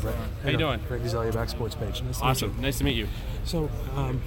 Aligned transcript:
Brett. 0.00 0.14
How 0.42 0.50
you 0.50 0.56
doing? 0.56 0.80
Greg 0.88 1.02
Gazelli, 1.02 1.32
back 1.32 1.48
sports 1.48 1.74
page. 1.74 2.02
Nice 2.02 2.20
Awesome. 2.20 2.56
Nice 2.60 2.78
to 2.78 2.84
meet 2.84 2.96
you. 2.96 3.08
So, 3.44 3.70
um, 3.96 4.20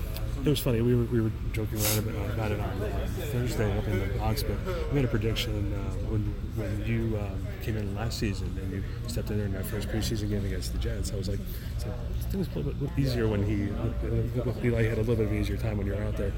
it 0.46 0.50
was 0.50 0.60
funny. 0.60 0.82
We 0.82 0.94
were, 0.94 1.06
we 1.06 1.22
were 1.22 1.32
joking 1.54 1.80
around 1.80 2.00
about, 2.00 2.30
about 2.34 2.52
it 2.52 2.60
on 2.60 2.70
uh, 2.82 3.08
Thursday 3.32 3.78
up 3.78 3.88
in 3.88 4.00
the 4.00 4.20
box, 4.20 4.44
but 4.44 4.58
we 4.90 4.96
made 4.96 5.06
a 5.06 5.08
prediction 5.08 5.74
uh, 5.74 5.78
when 6.09 6.22
when 6.56 6.86
you 6.86 7.17
um, 7.17 7.48
came 7.64 7.78
in 7.78 7.96
last 7.96 8.20
season 8.20 8.48
and 8.62 8.71
you 8.73 8.84
stepped 9.07 9.32
in 9.32 9.38
there 9.38 9.46
in 9.46 9.54
that 9.54 9.66
first 9.66 9.88
preseason 9.88 10.30
game 10.30 10.44
against 10.44 10.73
the 10.73 10.80
Jets. 10.80 11.13
I 11.13 11.15
was 11.15 11.29
like, 11.29 11.39
so 11.77 11.87
things 12.29 12.53
were 12.53 12.61
a 12.61 12.65
little 12.65 12.87
bit 12.87 12.99
easier 12.99 13.27
when 13.27 13.41
he 13.43 13.71
uh, 13.71 14.51
Eli 14.63 14.83
had 14.83 14.97
a 14.97 15.01
little 15.01 15.15
bit 15.15 15.27
of 15.27 15.31
an 15.31 15.39
easier 15.39 15.55
time 15.55 15.77
when 15.77 15.87
you 15.87 15.93
were 15.93 16.03
out 16.03 16.17
there. 16.17 16.33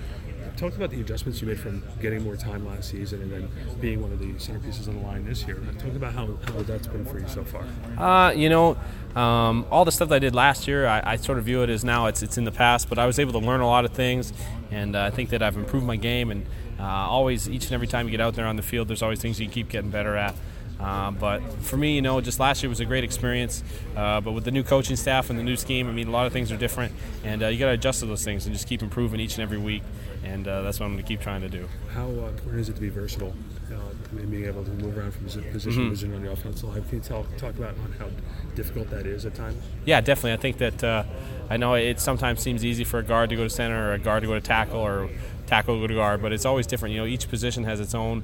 Talk 0.58 0.76
about 0.76 0.90
the 0.90 1.02
adjustments 1.02 1.42
you 1.42 1.48
made 1.48 1.60
from 1.60 1.84
getting 2.02 2.24
more 2.24 2.38
time 2.38 2.66
last 2.66 2.90
season 2.90 3.22
and 3.22 3.32
then 3.32 3.50
being 3.82 4.02
one 4.02 4.14
of 4.14 4.20
the 4.20 4.34
centerpieces 4.36 4.88
on 4.88 4.96
the 4.96 5.02
line 5.02 5.26
this 5.26 5.46
year. 5.46 5.62
Talk 5.80 5.96
about 5.96 6.14
how, 6.14 6.28
how 6.48 6.62
that's 6.62 6.88
been 6.88 7.04
for 7.04 7.20
you 7.20 7.28
so 7.28 7.44
far. 7.44 7.66
Uh, 7.98 8.32
you 8.32 8.48
know, 8.48 8.78
um, 9.16 9.66
all 9.70 9.84
the 9.84 9.92
stuff 9.92 10.10
that 10.10 10.16
I 10.16 10.20
did 10.20 10.34
last 10.34 10.68
year, 10.68 10.88
I, 10.88 11.02
I, 11.04 11.16
sort 11.18 11.38
of 11.38 11.46
view 11.46 11.62
it 11.64 11.70
as 11.70 11.84
now 11.84 12.06
it's 12.06 12.24
it's 12.24 12.38
in 12.38 12.46
the 12.46 12.52
past. 12.52 12.88
But 12.88 13.00
I 13.00 13.06
was 13.06 13.20
able 13.20 13.34
to 13.34 13.46
learn 13.46 13.62
a 13.62 13.68
lot 13.68 13.86
of 13.86 13.92
things, 13.92 14.32
and 14.72 14.96
uh, 14.96 15.04
I 15.04 15.10
think 15.10 15.30
that 15.32 15.44
I've 15.44 15.58
improved 15.58 15.86
my 15.86 15.98
game. 15.98 16.32
And 16.32 16.46
uh, 16.80 16.84
always, 16.84 17.50
each 17.50 17.66
and 17.66 17.74
every 17.74 17.88
time 17.88 18.06
you 18.08 18.12
get 18.12 18.22
out 18.22 18.36
there 18.36 18.46
on 18.46 18.56
the 18.56 18.64
field, 18.64 18.88
there's 18.88 19.02
always 19.02 19.20
things 19.20 19.40
you 19.40 19.50
keep 19.50 19.70
getting 19.70 19.90
better 19.90 20.16
at. 20.16 20.36
Uh, 20.80 21.12
but 21.12 21.40
for 21.62 21.78
me, 21.78 21.96
you 21.96 22.02
know, 22.02 22.20
just 22.22 22.40
last 22.40 22.62
year 22.62 22.70
was 22.70 22.80
a 22.82 22.86
great 22.86 23.04
experience. 23.04 23.64
Uh, 23.96 24.20
but 24.22 24.34
with 24.34 24.44
the 24.44 24.52
new 24.52 24.64
coaching 24.64 24.96
staff 24.96 25.30
and 25.30 25.40
the 25.40 25.44
new 25.44 25.56
scheme, 25.56 25.88
I 25.88 25.92
mean, 25.92 26.08
a 26.08 26.12
lot 26.12 26.28
of 26.28 26.34
things 26.34 26.52
are 26.52 26.58
different, 26.58 26.94
and 27.24 27.44
uh, 27.44 27.48
you 27.48 27.58
got 27.60 27.68
to 27.68 27.72
adjust 27.72 28.02
to 28.02 28.06
those 28.06 28.24
things 28.26 28.46
and 28.46 28.54
just 28.54 28.68
keep 28.68 28.82
improving 28.82 29.20
each 29.20 29.36
and 29.36 29.44
every 29.44 29.58
week. 29.58 29.84
And 30.24 30.48
uh, 30.48 30.64
that's 30.64 30.80
what 30.80 30.88
I'm 30.88 30.94
going 30.94 31.04
to 31.04 31.08
keep 31.08 31.22
trying 31.22 31.42
to 31.42 31.50
do. 31.50 31.70
How 31.94 32.08
uh, 32.08 32.28
important 32.30 32.60
is 32.60 32.70
it 32.70 32.76
to 32.76 32.82
be 32.82 32.90
versatile 32.90 33.34
uh, 33.72 33.76
and 34.18 34.32
being 34.32 34.46
able 34.46 34.64
to 34.66 34.72
move 34.72 34.98
around 34.98 35.12
from 35.14 35.26
position 35.26 35.44
to 35.44 35.60
Mm-hmm. 35.60 35.90
position 35.90 36.16
on 36.16 36.24
the 36.24 36.32
offensive 36.32 36.68
line? 36.70 36.84
Can 36.86 36.98
you 36.98 37.04
tell, 37.04 37.26
talk 37.38 37.56
about 37.56 37.76
how 38.00 38.08
difficult 38.56 38.90
that 38.90 39.06
is 39.06 39.26
at 39.26 39.36
times? 39.36 39.64
Yeah, 39.86 40.02
definitely. 40.02 40.34
I 40.34 40.38
think 40.38 40.58
that 40.58 40.84
uh, 40.84 41.04
I 41.50 41.58
know 41.58 41.76
it 41.76 42.00
sometimes 42.00 42.42
seems 42.42 42.66
easy 42.66 42.84
for 42.84 42.98
a 43.00 43.04
guard 43.04 43.30
to 43.30 43.36
go 43.36 43.44
to 43.44 43.50
center 43.50 43.92
or 43.92 43.94
a 43.94 44.00
guard 44.00 44.22
to 44.24 44.28
go 44.28 44.34
to 44.34 44.42
tackle 44.42 44.80
or 44.80 45.10
tackle 45.46 45.76
to 45.76 45.82
go 45.82 45.88
to 45.88 45.94
guard, 45.94 46.22
but 46.24 46.34
it's 46.34 46.46
always 46.46 46.66
different. 46.66 46.96
You 46.96 47.02
know, 47.02 47.08
each 47.08 47.30
position 47.30 47.64
has 47.66 47.80
its 47.80 47.94
own. 47.94 48.24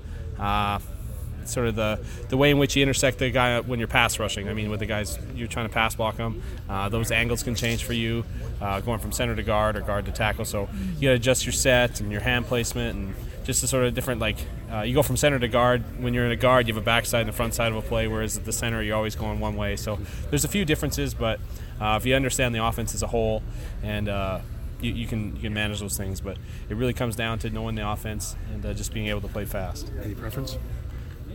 Sort 1.45 1.67
of 1.67 1.75
the, 1.75 1.99
the 2.29 2.37
way 2.37 2.51
in 2.51 2.57
which 2.57 2.75
you 2.75 2.83
intersect 2.83 3.19
the 3.19 3.29
guy 3.29 3.59
when 3.59 3.79
you're 3.79 3.87
pass 3.87 4.19
rushing. 4.19 4.47
I 4.47 4.53
mean, 4.53 4.69
with 4.69 4.79
the 4.79 4.85
guys 4.85 5.17
you're 5.35 5.47
trying 5.47 5.67
to 5.67 5.73
pass 5.73 5.95
block 5.95 6.17
them, 6.17 6.41
uh, 6.69 6.89
those 6.89 7.11
angles 7.11 7.43
can 7.43 7.55
change 7.55 7.83
for 7.83 7.93
you, 7.93 8.23
uh, 8.61 8.81
going 8.81 8.99
from 8.99 9.11
center 9.11 9.35
to 9.35 9.43
guard 9.43 9.75
or 9.75 9.81
guard 9.81 10.05
to 10.05 10.11
tackle. 10.11 10.45
So 10.45 10.69
you 10.95 11.01
got 11.01 11.09
to 11.09 11.15
adjust 11.15 11.45
your 11.45 11.53
set 11.53 11.99
and 12.01 12.11
your 12.11 12.21
hand 12.21 12.45
placement 12.45 12.95
and 12.95 13.15
just 13.43 13.61
the 13.61 13.67
sort 13.67 13.85
of 13.85 13.93
different 13.93 14.21
like 14.21 14.37
uh, 14.71 14.81
you 14.81 14.93
go 14.93 15.03
from 15.03 15.17
center 15.17 15.39
to 15.39 15.47
guard. 15.47 15.83
When 16.01 16.13
you're 16.13 16.25
in 16.25 16.31
a 16.31 16.35
guard, 16.35 16.67
you 16.67 16.73
have 16.73 16.81
a 16.81 16.85
backside 16.85 17.21
and 17.21 17.29
a 17.29 17.33
front 17.33 17.53
side 17.53 17.71
of 17.71 17.77
a 17.77 17.81
play, 17.81 18.07
whereas 18.07 18.37
at 18.37 18.45
the 18.45 18.53
center 18.53 18.81
you're 18.81 18.95
always 18.95 19.15
going 19.15 19.39
one 19.39 19.55
way. 19.55 19.75
So 19.75 19.99
there's 20.29 20.45
a 20.45 20.47
few 20.47 20.65
differences, 20.65 21.13
but 21.13 21.39
uh, 21.79 21.97
if 21.99 22.05
you 22.05 22.15
understand 22.15 22.53
the 22.53 22.63
offense 22.63 22.93
as 22.93 23.03
a 23.03 23.07
whole 23.07 23.41
and 23.83 24.07
uh, 24.07 24.39
you, 24.79 24.93
you, 24.93 25.07
can 25.07 25.35
you 25.35 25.43
can 25.43 25.53
manage 25.53 25.79
those 25.79 25.97
things, 25.97 26.21
but 26.21 26.37
it 26.69 26.75
really 26.75 26.93
comes 26.93 27.15
down 27.15 27.39
to 27.39 27.49
knowing 27.49 27.75
the 27.75 27.87
offense 27.87 28.35
and 28.53 28.65
uh, 28.65 28.73
just 28.73 28.93
being 28.93 29.07
able 29.07 29.21
to 29.21 29.27
play 29.27 29.45
fast. 29.45 29.91
Any 30.03 30.15
preference? 30.15 30.57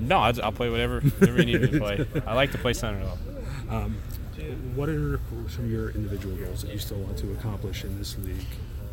No, 0.01 0.19
I'll, 0.19 0.43
I'll 0.43 0.53
play 0.53 0.71
whatever, 0.71 1.01
whatever 1.01 1.39
you 1.39 1.47
need 1.47 1.61
me 1.63 1.71
to 1.71 1.79
play. 1.79 2.07
I 2.27 2.35
like 2.35 2.53
to 2.53 2.59
play 2.59 2.73
center 2.73 3.05
though. 3.05 3.77
Um, 3.77 3.97
what 4.75 4.89
are 4.89 5.19
some 5.49 5.65
of 5.65 5.71
your 5.71 5.91
individual 5.91 6.37
goals 6.37 6.63
that 6.63 6.73
you 6.73 6.79
still 6.79 6.99
want 6.99 7.17
to 7.19 7.33
accomplish 7.33 7.85
in 7.85 7.99
this 7.99 8.17
league? 8.19 8.47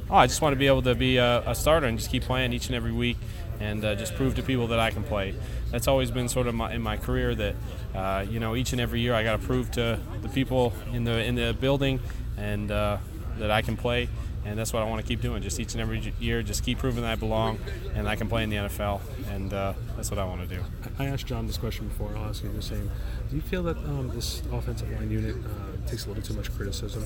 Oh, 0.10 0.16
I 0.16 0.28
just 0.28 0.42
want 0.42 0.54
to 0.54 0.58
be 0.58 0.68
able 0.68 0.82
to 0.84 0.96
be 0.96 1.18
a, 1.18 1.42
a 1.50 1.56
starter 1.56 1.88
and 1.88 1.98
just 1.98 2.10
keep 2.10 2.24
playing 2.24 2.54
each 2.54 2.68
and 2.68 2.76
every 2.76 2.92
week, 2.92 3.18
and 3.60 3.84
uh, 3.84 3.96
just 3.96 4.16
prove 4.16 4.36
to 4.36 4.44
people 4.44 4.68
that 4.68 4.80
I 4.80 4.92
can 4.92 5.04
play. 5.04 5.34
That's 5.72 5.88
always 5.88 6.12
been 6.12 6.28
sort 6.30 6.48
of 6.48 6.56
my, 6.56 6.74
in 6.74 6.82
my 6.82 6.98
career 6.98 7.34
that 7.36 7.56
uh, 7.96 8.26
you 8.30 8.40
know 8.40 8.56
each 8.56 8.74
and 8.74 8.82
every 8.82 9.00
year 9.00 9.14
I 9.14 9.24
got 9.24 9.40
to 9.40 9.46
prove 9.46 9.72
to 9.72 10.00
the 10.22 10.30
people 10.30 10.74
in 10.92 11.04
the 11.04 11.24
in 11.24 11.36
the 11.36 11.56
building 11.60 12.00
and 12.38 12.72
uh, 12.72 12.98
that 13.38 13.52
I 13.52 13.62
can 13.62 13.78
play 13.78 14.10
and 14.46 14.58
that's 14.58 14.74
what 14.74 14.84
I 14.84 14.86
want 14.86 15.02
to 15.02 15.08
keep 15.08 15.22
doing. 15.22 15.42
Just 15.42 15.60
each 15.60 15.74
and 15.74 15.82
every 15.82 16.14
year, 16.20 16.44
just 16.44 16.64
keep 16.64 16.80
proving 16.80 17.04
that 17.04 17.12
I 17.12 17.16
belong 17.16 17.60
and 17.96 18.08
I 18.08 18.16
can 18.16 18.28
play 18.28 18.44
in 18.44 18.50
the 18.50 18.58
NFL, 18.58 19.02
and 19.32 19.54
uh, 19.54 19.74
that's 19.96 20.10
what 20.12 20.20
I 20.20 20.26
want 20.26 20.48
to 20.48 20.56
do. 20.56 20.62
I 21.00 21.06
asked 21.06 21.28
John 21.28 21.48
this 21.48 21.58
question 21.58 21.88
before. 21.88 22.12
I'll 22.18 22.30
ask 22.30 22.44
you 22.44 22.52
the 22.52 22.62
same. 22.62 22.90
Do 23.30 23.36
you 23.36 23.42
feel 23.42 23.64
that 23.64 23.78
um, 23.78 24.10
this 24.14 24.42
offensive 24.52 24.92
line 24.92 25.10
unit 25.10 25.36
uh, 25.36 25.90
takes 25.90 26.06
a 26.06 26.10
little 26.10 26.24
too 26.24 26.34
much 26.34 26.52
criticism? 26.56 27.04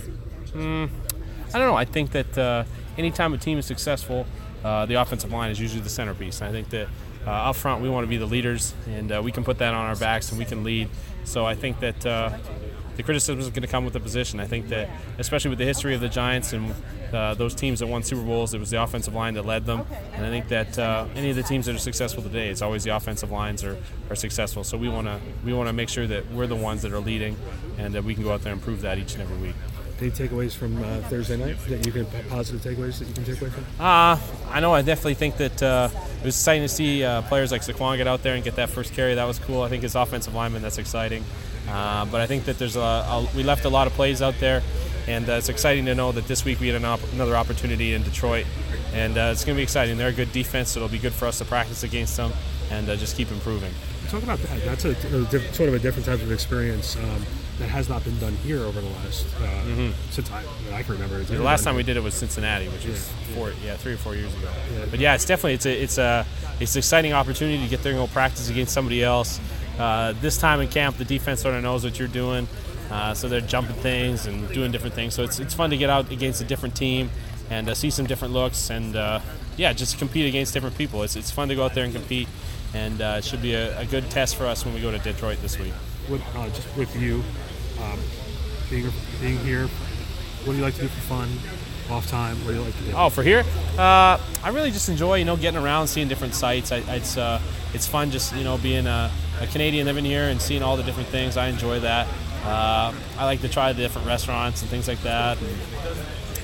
Mm, 0.54 0.90
I 1.54 1.60
don't 1.60 1.68
know. 1.68 1.76
I 1.76 1.86
think 1.86 2.12
that 2.12 2.38
uh, 2.38 2.64
anytime 2.98 3.34
a 3.34 3.38
team 3.38 3.58
is 3.58 3.66
successful, 3.66 4.26
uh, 4.64 4.86
the 4.86 4.96
offensive 4.96 5.32
line 5.32 5.52
is 5.52 5.60
usually 5.60 5.82
the 5.82 5.90
centerpiece. 5.90 6.42
I 6.42 6.52
think 6.52 6.70
that 6.70 6.88
uh, 7.26 7.30
up 7.30 7.56
front 7.56 7.82
we 7.82 7.90
want 7.90 8.06
to 8.06 8.10
be 8.10 8.18
the 8.18 8.26
leaders, 8.26 8.74
and 8.88 9.12
uh, 9.12 9.22
we 9.24 9.32
can 9.32 9.44
put 9.44 9.60
that 9.60 9.74
on 9.74 9.86
our 9.86 9.96
backs 9.96 10.30
and 10.30 10.40
we 10.40 10.46
can 10.46 10.64
lead. 10.64 10.90
So 11.24 11.46
I 11.46 11.56
think 11.56 11.80
that 11.82 12.00
the 12.98 13.04
criticism 13.04 13.40
is 13.40 13.50
going 13.50 13.62
to 13.62 13.68
come 13.68 13.84
with 13.86 13.94
the 13.94 14.00
position. 14.00 14.40
I 14.40 14.48
think 14.48 14.70
that, 14.70 14.90
especially 15.20 15.50
with 15.50 15.60
the 15.60 15.66
history 15.66 15.94
of 15.94 16.02
the 16.02 16.10
Giants 16.10 16.52
and 16.52 16.74
uh, 17.14 17.34
those 17.34 17.56
teams 17.56 17.80
that 17.80 17.88
won 17.88 18.04
Super 18.04 18.22
Bowls, 18.22 18.54
it 18.54 18.60
was 18.60 18.70
the 18.70 18.82
offensive 18.82 19.14
line 19.14 19.34
that 19.36 19.46
led 19.46 19.66
them. 19.66 19.86
And 20.14 20.26
I 20.26 20.30
think 20.30 20.48
that 20.50 20.78
uh, 20.78 21.06
any 21.16 21.30
of 21.30 21.36
the 21.36 21.44
teams 21.44 21.66
that 21.66 21.76
are 21.76 21.80
successful 21.80 22.24
today, 22.24 22.50
it's 22.50 22.62
always 22.62 22.84
the 22.84 22.96
offensive 22.96 23.32
lines 23.32 23.64
are, 23.64 23.78
are 24.10 24.16
successful. 24.16 24.64
So 24.64 24.78
we 24.78 24.90
want 24.90 25.08
to 25.08 25.20
we 25.46 25.54
want 25.54 25.68
to 25.68 25.74
make 25.74 25.90
sure 25.90 26.08
that 26.08 26.32
we're 26.32 26.48
the 26.48 26.56
ones 26.56 26.82
that 26.82 26.94
are 26.94 27.00
leading, 27.00 27.36
and 27.78 27.94
that 27.94 28.04
we 28.04 28.14
can 28.14 28.24
go 28.24 28.34
out 28.34 28.44
there 28.44 28.54
and 28.54 28.62
prove 28.62 28.82
that 28.82 28.98
each 28.98 29.14
and 29.14 29.22
every 29.24 29.38
week. 29.38 29.56
Any 30.00 30.12
takeaways 30.12 30.54
from 30.54 30.78
uh, 30.84 31.00
Thursday 31.10 31.38
night 31.38 31.58
that 31.70 31.84
you 31.84 31.92
can 31.92 32.06
positive 32.30 32.62
takeaways 32.62 33.00
that 33.00 33.08
you 33.08 33.16
can 33.16 33.24
take 33.24 33.42
away 33.42 33.50
from? 33.50 33.66
Uh, 33.80 34.20
I 34.52 34.60
know. 34.60 34.72
I 34.72 34.84
definitely 34.84 35.16
think 35.16 35.38
that 35.38 35.64
uh, 35.64 35.90
it 35.92 36.26
was 36.26 36.36
exciting 36.36 36.62
to 36.62 36.70
see 36.70 37.04
uh, 37.04 37.24
players 37.24 37.52
like 37.52 37.64
Saquon 37.64 37.98
get 37.98 38.06
out 38.06 38.22
there 38.22 38.36
and 38.36 38.44
get 38.44 38.58
that 38.58 38.70
first 38.70 38.94
carry. 38.94 39.16
That 39.16 39.26
was 39.26 39.40
cool. 39.40 39.64
I 39.64 39.70
think 39.70 39.82
his 39.82 39.96
offensive 39.96 40.36
lineman, 40.36 40.62
that's 40.62 40.78
exciting. 40.78 41.24
Uh, 41.68 42.06
but 42.06 42.22
I 42.22 42.28
think 42.28 42.46
that 42.46 42.60
there's 42.60 42.76
a, 42.76 42.80
a, 42.80 43.28
we 43.36 43.42
left 43.42 43.66
a 43.66 43.70
lot 43.70 43.88
of 43.88 43.94
plays 43.94 44.22
out 44.22 44.36
there, 44.40 44.62
and 45.08 45.30
uh, 45.30 45.34
it's 45.34 45.50
exciting 45.50 45.86
to 45.86 45.96
know 45.96 46.12
that 46.12 46.28
this 46.28 46.44
week 46.44 46.60
we 46.60 46.68
had 46.68 46.76
an 46.76 46.86
op- 46.86 47.14
another 47.14 47.36
opportunity 47.36 47.94
in 47.94 48.04
Detroit, 48.04 48.46
and 48.94 49.18
uh, 49.18 49.30
it's 49.32 49.46
going 49.46 49.56
to 49.56 49.60
be 49.60 49.64
exciting. 49.64 49.98
They're 49.98 50.10
a 50.10 50.14
good 50.14 50.32
defense, 50.32 50.72
so 50.72 50.80
it'll 50.80 50.90
be 50.90 51.00
good 51.00 51.14
for 51.14 51.28
us 51.28 51.38
to 51.40 51.46
practice 51.46 51.84
against 51.84 52.18
them 52.18 52.32
and 52.72 52.90
uh, 52.90 52.96
just 52.96 53.16
keep 53.16 53.32
improving. 53.32 53.72
Talk 54.10 54.24
about 54.24 54.40
that. 54.40 54.64
That's 54.64 54.86
a, 54.86 54.92
a 54.92 55.26
diff- 55.26 55.54
sort 55.54 55.70
of 55.70 55.76
a 55.76 55.80
different 55.80 56.06
type 56.06 56.22
of 56.22 56.32
experience 56.32 56.96
um, 56.96 57.26
that 57.60 57.70
has 57.70 57.90
not 57.90 58.04
been 58.04 58.18
done 58.20 58.34
here 58.38 58.60
over 58.60 58.80
the 58.80 58.88
last 58.88 59.26
uh, 59.38 59.40
mm-hmm. 59.40 59.92
since 60.12 60.32
I, 60.32 60.44
I 60.74 60.84
can 60.84 60.94
remember. 60.94 61.24
the 61.24 61.42
last 61.42 61.64
time 61.64 61.76
we 61.76 61.84
did 61.84 61.98
it 61.98 62.04
was 62.04 62.14
Cincinnati, 62.14 62.68
which 62.70 62.86
was 62.86 63.10
yeah. 63.10 63.36
four, 63.36 63.54
yeah, 63.66 63.76
three 63.76 63.94
or 63.94 63.98
four 63.98 64.16
years 64.16 64.34
ago. 64.38 64.50
Yeah. 64.74 64.86
But 64.90 65.00
yeah, 65.00 65.16
it's 65.16 65.26
definitely 65.26 65.54
it's 65.54 65.66
a 65.66 65.84
it's 65.84 65.98
a 65.98 66.26
it's 66.60 66.76
an 66.76 66.80
exciting 66.80 67.14
opportunity 67.14 67.62
to 67.62 67.70
get 67.70 67.84
there 67.84 67.94
and 67.94 68.02
go 68.02 68.08
practice 68.08 68.50
against 68.50 68.74
somebody 68.74 69.04
else. 69.04 69.40
Uh, 69.78 70.14
this 70.22 70.38
time 70.38 70.62
in 70.62 70.68
camp, 70.68 70.98
the 70.98 71.06
defense 71.06 71.42
sort 71.42 71.56
of 71.56 71.64
knows 71.64 71.84
what 71.84 72.00
you're 72.00 72.08
doing, 72.08 72.48
uh, 72.92 73.14
so 73.14 73.28
they're 73.28 73.42
jumping 73.42 73.76
things 73.78 74.26
and 74.26 74.48
doing 74.50 74.72
different 74.72 74.96
things. 74.96 75.14
So 75.14 75.24
it's, 75.24 75.40
it's 75.40 75.54
fun 75.54 75.70
to 75.72 75.78
get 75.78 75.90
out 75.90 76.12
against 76.12 76.42
a 76.42 76.46
different 76.46 76.76
team 76.76 77.10
and 77.50 77.70
uh, 77.70 77.76
see 77.76 77.90
some 77.90 78.06
different 78.06 78.34
looks 78.34 78.70
and 78.70 78.96
uh, 78.96 79.20
yeah, 79.58 79.74
just 79.74 79.98
compete 79.98 80.28
against 80.28 80.54
different 80.54 80.78
people. 80.78 81.04
It's, 81.04 81.16
it's 81.16 81.32
fun 81.32 81.50
to 81.50 81.56
go 81.56 81.66
out 81.66 81.74
there 81.74 81.84
and 81.84 81.94
compete, 81.94 82.28
and 82.74 83.02
uh, 83.02 83.16
it 83.18 83.24
should 83.24 83.42
be 83.42 83.54
a, 83.54 83.80
a, 83.80 83.86
good 83.86 84.10
test 84.12 84.36
for 84.36 84.46
us 84.46 84.64
when 84.64 84.74
we 84.76 84.82
go 84.82 84.92
to 84.92 85.00
Detroit 85.00 85.40
this 85.42 85.58
week. 85.58 85.74
With, 86.10 86.22
uh, 86.36 86.48
just 86.50 86.78
with 86.78 86.96
you 86.96 87.24
um, 87.82 88.00
being, 88.70 88.88
being 89.20 89.40
here, 89.40 89.68
what 90.46 90.54
do 90.54 90.60
you 90.60 90.64
like 90.64 90.76
to 90.76 90.82
do 90.82 90.88
for 90.88 91.02
fun? 91.02 91.30
Off 91.90 92.06
time, 92.08 92.36
what 92.44 92.52
do 92.52 92.58
you 92.58 92.62
like 92.62 92.78
to 92.80 92.84
do? 92.84 92.92
Oh, 92.94 93.10
for 93.10 93.24
here, 93.24 93.46
I 93.80 94.20
really 94.52 94.72
just 94.72 94.90
enjoy, 94.90 95.16
you 95.16 95.26
know, 95.26 95.38
getting 95.38 95.58
around, 95.58 95.88
seeing 95.88 96.10
different 96.10 96.36
sites. 96.36 96.74
I, 96.74 96.80
it's 96.90 97.16
it's 97.74 97.88
fun 97.88 98.12
just 98.12 98.36
you 98.36 98.44
know 98.44 98.58
being 98.58 98.88
a 98.88 99.10
a 99.40 99.48
Canadian 99.48 99.86
living 99.86 100.06
here 100.06 100.24
and 100.24 100.42
seeing 100.42 100.64
all 100.64 100.78
the 100.78 100.84
different 100.84 101.10
things. 101.10 101.38
I 101.38 101.48
enjoy 101.48 101.80
that. 101.82 102.08
Uh, 102.48 102.94
I 103.18 103.26
like 103.26 103.42
to 103.42 103.50
try 103.50 103.74
the 103.74 103.82
different 103.82 104.08
restaurants 104.08 104.62
and 104.62 104.72
things 104.72 104.88
like 104.88 105.02
that. 105.02 105.38
And 105.42 105.58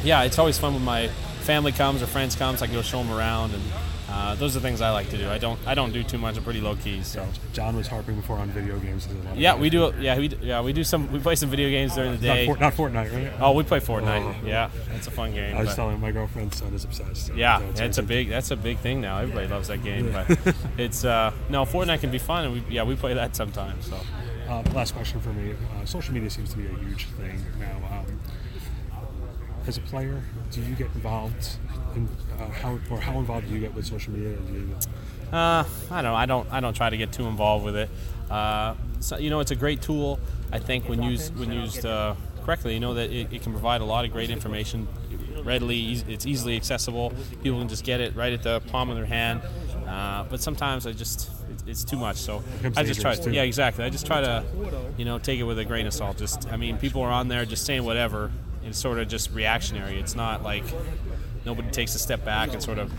yeah, 0.04 0.24
it's 0.24 0.38
always 0.38 0.60
fun 0.60 0.74
when 0.74 0.84
my 0.84 1.08
family 1.44 1.72
comes 1.72 2.02
or 2.02 2.08
friends 2.08 2.36
comes. 2.36 2.62
I 2.62 2.66
can 2.66 2.76
go 2.76 2.82
show 2.82 3.02
them 3.02 3.12
around, 3.12 3.54
and 3.54 3.64
uh, 4.10 4.36
those 4.36 4.56
are 4.56 4.60
the 4.60 4.68
things 4.68 4.82
I 4.82 4.92
like 4.92 5.10
to 5.12 5.18
do. 5.18 5.30
I 5.30 5.38
don't 5.38 5.60
I 5.66 5.76
don't 5.76 5.94
do 5.94 6.04
too 6.04 6.18
much. 6.18 6.36
I'm 6.36 6.44
pretty 6.44 6.60
low 6.60 6.76
key. 6.76 7.04
So 7.04 7.26
John 7.54 7.78
was 7.78 7.88
harping 7.88 8.16
before 8.16 8.38
on 8.38 8.50
video 8.50 8.78
games. 8.80 9.08
Yeah, 9.36 9.56
we 9.56 9.70
do. 9.70 9.94
Yeah, 9.98 10.18
we 10.18 10.28
yeah 10.42 10.62
we 10.62 10.74
do 10.74 10.84
some. 10.84 11.10
We 11.10 11.20
play 11.20 11.36
some 11.36 11.50
video 11.50 11.70
games 11.70 11.96
during 11.96 12.12
the 12.12 12.18
day. 12.18 12.48
Not, 12.48 12.60
not 12.60 12.74
Fortnite, 12.74 13.14
right? 13.14 13.34
Oh, 13.40 13.54
we 13.54 13.64
play 13.64 13.80
Fortnite. 13.80 14.36
Oh. 14.44 14.46
Yeah, 14.46 14.70
that's 14.90 15.08
a 15.08 15.12
fun 15.12 15.34
game. 15.34 15.56
I 15.56 15.62
was 15.62 15.70
but, 15.70 15.76
telling 15.76 16.02
my 16.02 16.12
girlfriend's 16.12 16.58
son 16.58 16.74
is 16.74 16.84
obsessed. 16.84 17.28
So 17.28 17.34
yeah, 17.34 17.62
it's, 17.62 17.80
it's 17.80 17.98
a 17.98 18.04
big 18.04 18.30
that's 18.30 18.52
a 18.52 18.58
big 18.58 18.78
thing 18.80 19.00
now. 19.00 19.20
Everybody 19.20 19.48
loves 19.48 19.70
that 19.70 19.84
game. 19.84 20.12
Yeah. 20.12 20.36
But 20.44 20.56
it's 20.78 21.06
uh, 21.06 21.32
no 21.50 21.66
Fortnite 21.66 22.02
can 22.02 22.12
be 22.12 22.20
fun, 22.20 22.46
and 22.46 22.54
we 22.54 22.64
yeah 22.70 22.84
we 22.84 22.96
play 22.96 23.14
that 23.14 23.38
sometimes. 23.38 23.88
So. 23.88 23.98
Uh, 24.48 24.64
last 24.74 24.94
question 24.94 25.20
for 25.20 25.30
me. 25.34 25.54
Uh, 25.54 25.86
social 25.86 26.14
media 26.14 26.30
seems 26.30 26.52
to 26.52 26.58
be 26.58 26.66
a 26.66 26.76
huge 26.80 27.08
thing 27.08 27.42
now. 27.60 27.78
Um, 27.92 28.20
as 29.68 29.78
a 29.78 29.82
player, 29.82 30.22
do 30.52 30.62
you 30.62 30.76
get 30.76 30.88
involved 30.94 31.58
in 31.96 32.10
uh, 32.38 32.50
how 32.50 32.80
or 32.90 33.00
how 33.00 33.18
involved 33.20 33.48
do 33.48 33.54
you 33.54 33.62
get 33.62 33.74
with 33.74 33.86
social 33.86 34.12
media? 34.12 34.36
Uh, 35.32 35.64
I 35.90 36.02
don't. 36.02 36.14
I 36.14 36.26
don't. 36.26 36.52
I 36.52 36.60
don't 36.60 36.74
try 36.74 36.90
to 36.90 36.98
get 36.98 37.12
too 37.12 37.26
involved 37.28 37.64
with 37.64 37.76
it. 37.76 37.90
Uh, 38.30 38.76
so, 39.00 39.18
you 39.18 39.30
know, 39.30 39.40
it's 39.40 39.52
a 39.52 39.56
great 39.56 39.82
tool. 39.82 40.20
I 40.52 40.60
think 40.60 40.88
when 40.88 41.02
used 41.02 41.38
when 41.38 41.52
used 41.52 41.86
uh, 41.86 42.16
correctly, 42.44 42.74
you 42.74 42.80
know 42.80 42.94
that 42.94 43.10
it, 43.10 43.34
it, 43.34 43.42
can 43.42 43.52
provide 43.52 43.82
a 43.82 43.86
lot 43.86 44.06
of 44.06 44.12
great 44.12 44.30
information. 44.30 44.88
Readily, 45.44 46.04
it's 46.08 46.26
easily 46.26 46.56
accessible. 46.56 47.14
People 47.42 47.60
can 47.60 47.68
just 47.68 47.84
get 47.84 48.00
it 48.00 48.16
right 48.16 48.34
at 48.34 48.44
the 48.44 48.60
palm 48.62 48.90
of 48.90 48.96
their 48.96 49.06
hand. 49.06 49.42
Uh, 49.88 50.24
but 50.30 50.42
sometimes 50.42 50.88
I 50.88 50.94
just 50.94 51.30
it's, 51.52 51.64
it's 51.68 51.84
too 51.84 51.98
much. 51.98 52.18
So 52.18 52.44
I 52.76 52.84
just 52.84 53.02
try. 53.02 53.16
too. 53.16 53.32
Yeah, 53.32 53.44
exactly. 53.44 53.84
I 53.84 53.90
just 53.90 54.06
try 54.06 54.22
to, 54.22 54.44
you 54.98 55.06
know, 55.06 55.20
take 55.20 55.40
it 55.40 55.44
with 55.44 55.60
a 55.60 55.66
grain 55.66 55.88
of 55.88 55.94
salt. 55.94 56.18
Just 56.18 56.52
I 56.52 56.58
mean, 56.58 56.78
people 56.78 57.02
are 57.02 57.12
on 57.12 57.28
there 57.28 57.46
just 57.46 57.66
saying 57.66 57.84
whatever. 57.84 58.32
It's 58.66 58.78
sort 58.78 59.00
of 59.00 59.08
just 59.08 59.32
reactionary. 59.32 60.00
It's 60.00 60.16
not 60.16 60.44
like 60.44 60.64
nobody 61.46 61.70
takes 61.72 61.96
a 61.96 62.00
step 62.00 62.24
back 62.24 62.54
and 62.54 62.64
sort 62.64 62.80
of 62.80 62.92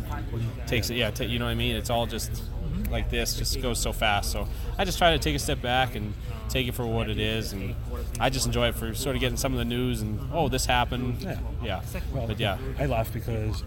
takes 0.66 0.90
it. 0.90 0.96
Yeah, 0.96 1.10
ta 1.10 1.24
you 1.24 1.38
know 1.38 1.46
what 1.46 1.52
I 1.52 1.54
mean. 1.54 1.76
It's 1.76 1.90
all 1.90 2.06
just 2.06 2.42
like 2.90 3.10
this. 3.10 3.34
Just 3.36 3.60
goes 3.62 3.78
so 3.78 3.92
fast. 3.92 4.30
So 4.32 4.46
I 4.78 4.84
just 4.84 4.98
try 4.98 5.12
to 5.12 5.18
take 5.18 5.34
a 5.34 5.38
step 5.38 5.62
back 5.62 5.94
and 5.94 6.12
take 6.48 6.68
it 6.68 6.72
for 6.74 6.86
what 6.86 7.08
it 7.10 7.18
is, 7.18 7.52
and 7.52 7.74
I 8.20 8.30
just 8.30 8.46
enjoy 8.46 8.68
it 8.68 8.74
for 8.74 8.94
sort 8.94 9.16
of 9.16 9.20
getting 9.20 9.36
some 9.36 9.52
of 9.52 9.58
the 9.58 9.64
news 9.64 10.02
and 10.02 10.20
oh, 10.32 10.48
this 10.48 10.66
happened. 10.66 11.22
Yeah. 11.22 11.38
Yeah. 11.62 11.82
Well, 12.12 12.26
But 12.26 12.38
yeah. 12.38 12.58
I 12.78 12.86
laugh 12.86 13.12
because 13.12 13.62
uh, 13.62 13.66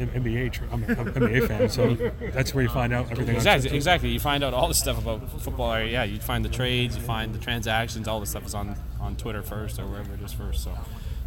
I'm 0.00 0.08
NBA, 0.08 0.72
I'm 0.72 0.82
an 0.84 0.94
NBA 1.12 1.48
fan, 1.48 1.68
so 1.68 1.94
that's 2.32 2.54
where 2.54 2.62
you 2.62 2.70
find 2.70 2.92
out 2.92 3.10
everything. 3.10 3.34
Exactly, 3.36 3.74
exactly. 3.76 4.08
You 4.10 4.20
find 4.20 4.42
out 4.44 4.54
all 4.54 4.68
the 4.68 4.74
stuff 4.74 4.98
about 4.98 5.40
football. 5.40 5.80
Yeah, 5.80 6.04
you 6.04 6.18
find 6.20 6.44
the 6.44 6.48
trades, 6.48 6.96
you 6.96 7.02
find 7.02 7.34
the 7.34 7.38
transactions, 7.38 8.08
all 8.08 8.20
the 8.20 8.26
stuff 8.26 8.46
is 8.46 8.54
on 8.54 8.76
on 9.00 9.16
Twitter 9.16 9.42
first 9.42 9.78
or 9.78 9.86
wherever 9.86 10.14
it 10.14 10.22
is 10.22 10.32
first. 10.32 10.64
So, 10.64 10.72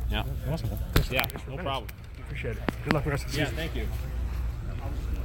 yeah, 0.10 0.24
Awesome. 0.50 0.69
Yeah, 1.12 1.25
no 1.48 1.57
problem. 1.57 1.88
Appreciate 2.19 2.57
it. 2.57 2.63
Good 2.84 2.94
luck 2.94 3.06
with 3.06 3.06
the 3.06 3.10
rest 3.12 3.25
of 3.25 3.31
the 3.34 3.38
Yeah, 3.39 3.45
thank 3.48 3.75
you. 3.75 3.88